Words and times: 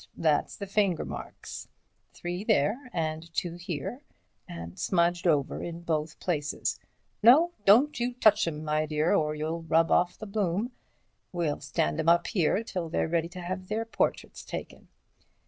That's 0.17 0.55
the 0.55 0.65
finger 0.65 1.05
marks—three 1.05 2.43
there, 2.45 2.89
and 2.91 3.31
two 3.35 3.53
here, 3.53 4.01
and 4.47 4.79
smudged 4.79 5.27
over 5.27 5.61
in 5.61 5.83
both 5.83 6.19
places. 6.19 6.79
No, 7.21 7.51
don't 7.65 7.99
you 7.99 8.15
touch 8.15 8.47
'em, 8.47 8.63
my 8.63 8.87
dear, 8.87 9.13
or 9.13 9.35
you'll 9.35 9.61
rub 9.61 9.89
the 10.17 10.25
bloom 10.25 10.65
off. 10.65 10.71
We'll 11.31 11.59
stand 11.61 11.99
'em 11.99 12.09
up 12.09 12.25
here 12.25 12.63
till 12.63 12.89
they're 12.89 13.07
ready 13.07 13.29
to 13.29 13.41
have 13.41 13.67
their 13.67 13.85
portraits 13.85 14.43
taken. 14.43 14.87